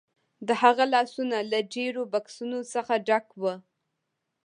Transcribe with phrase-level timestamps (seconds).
[0.47, 3.53] د هغه لاسونه له ډیرو بکسونو څخه ډک وو